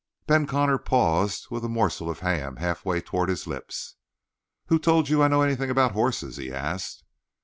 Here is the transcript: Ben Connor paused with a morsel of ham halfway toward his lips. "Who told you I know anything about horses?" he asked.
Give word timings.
Ben 0.25 0.47
Connor 0.47 0.79
paused 0.79 1.51
with 1.51 1.63
a 1.63 1.69
morsel 1.69 2.09
of 2.09 2.21
ham 2.21 2.55
halfway 2.55 3.01
toward 3.01 3.29
his 3.29 3.45
lips. 3.45 3.97
"Who 4.65 4.79
told 4.79 5.09
you 5.09 5.21
I 5.21 5.27
know 5.27 5.43
anything 5.43 5.69
about 5.69 5.91
horses?" 5.91 6.37
he 6.37 6.51
asked. 6.51 7.03